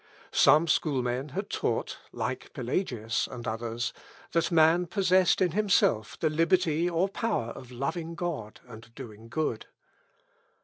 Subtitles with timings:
[0.33, 3.93] Some schoolmen had taught, like Pelagius and others,
[4.31, 9.67] that man possessed in himself the liberty or power of loving God and doing good.